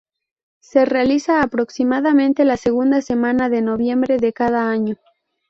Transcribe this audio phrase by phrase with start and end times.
[0.61, 4.95] Se realiza aproximadamente la segunda semana de noviembre de cada año.